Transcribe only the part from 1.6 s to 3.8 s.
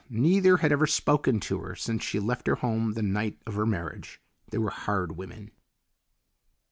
since she left her home the night of her